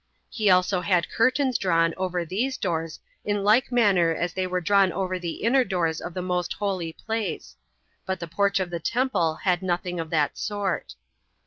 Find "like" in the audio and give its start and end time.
3.43-3.71